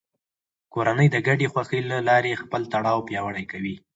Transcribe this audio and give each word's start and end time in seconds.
کورنۍ 0.73 1.07
د 1.11 1.17
ګډې 1.27 1.47
خوښۍ 1.53 1.81
له 1.91 1.97
لارې 2.09 2.39
خپل 2.41 2.61
تړاو 2.73 3.05
پیاوړی 3.07 3.45
کوي 3.51 3.75